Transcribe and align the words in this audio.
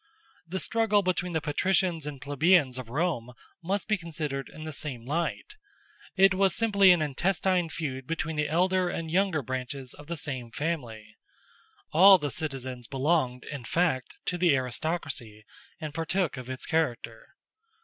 The 0.47 0.59
struggle 0.59 1.03
between 1.03 1.33
the 1.33 1.41
patricians 1.41 2.07
and 2.07 2.19
plebeians 2.19 2.79
of 2.79 2.89
Rome 2.89 3.33
must 3.61 3.87
be 3.87 3.99
considered 3.99 4.49
in 4.49 4.63
the 4.63 4.73
same 4.73 5.05
light: 5.05 5.57
it 6.15 6.33
was 6.33 6.55
simply 6.55 6.89
an 6.89 7.03
intestine 7.03 7.69
feud 7.69 8.07
between 8.07 8.35
the 8.35 8.49
elder 8.49 8.89
and 8.89 9.11
younger 9.11 9.43
branches 9.43 9.93
of 9.93 10.07
the 10.07 10.17
same 10.17 10.49
family. 10.49 11.17
All 11.91 12.17
the 12.17 12.31
citizens 12.31 12.87
belonged, 12.87 13.45
in 13.45 13.63
fact, 13.63 14.15
to 14.25 14.39
the 14.39 14.55
aristocracy, 14.55 15.45
and 15.79 15.93
partook 15.93 16.35
of 16.35 16.49
its 16.49 16.65
character. 16.65 17.35